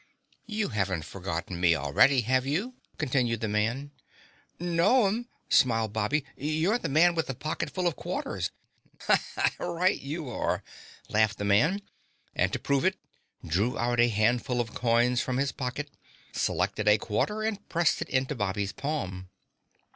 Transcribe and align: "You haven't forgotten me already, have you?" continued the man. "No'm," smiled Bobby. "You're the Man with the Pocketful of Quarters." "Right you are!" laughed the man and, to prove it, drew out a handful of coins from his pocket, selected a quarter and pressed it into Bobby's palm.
"You 0.47 0.69
haven't 0.69 1.05
forgotten 1.05 1.61
me 1.61 1.75
already, 1.75 2.21
have 2.21 2.43
you?" 2.43 2.73
continued 2.97 3.39
the 3.41 3.47
man. 3.47 3.91
"No'm," 4.59 5.27
smiled 5.47 5.93
Bobby. 5.93 6.25
"You're 6.35 6.79
the 6.79 6.89
Man 6.89 7.13
with 7.13 7.27
the 7.27 7.35
Pocketful 7.35 7.85
of 7.85 7.95
Quarters." 7.97 8.49
"Right 9.59 10.01
you 10.01 10.27
are!" 10.27 10.63
laughed 11.07 11.37
the 11.37 11.45
man 11.45 11.83
and, 12.33 12.51
to 12.51 12.57
prove 12.57 12.83
it, 12.83 12.97
drew 13.45 13.77
out 13.77 13.99
a 13.99 14.07
handful 14.09 14.59
of 14.59 14.73
coins 14.73 15.21
from 15.21 15.37
his 15.37 15.51
pocket, 15.51 15.91
selected 16.31 16.87
a 16.87 16.97
quarter 16.97 17.43
and 17.43 17.69
pressed 17.69 18.01
it 18.01 18.09
into 18.09 18.33
Bobby's 18.33 18.71
palm. 18.73 19.29